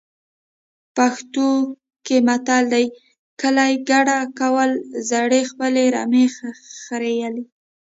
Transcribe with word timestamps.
پښتو 0.95 1.47
کې 2.05 2.17
متل 2.27 2.63
دی. 2.73 2.85
کلی 3.41 3.73
کډه 3.89 4.17
کوله 4.39 4.75
زړې 5.09 5.41
خپلې 5.51 5.83
رمبې 5.95 6.25
خریلې. 6.85 7.43